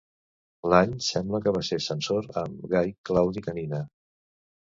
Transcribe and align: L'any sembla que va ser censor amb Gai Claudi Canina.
L'any 0.73 0.95
sembla 1.07 1.41
que 1.43 1.53
va 1.57 1.61
ser 1.67 1.79
censor 1.89 2.31
amb 2.45 2.65
Gai 2.73 2.91
Claudi 3.11 3.45
Canina. 3.51 3.85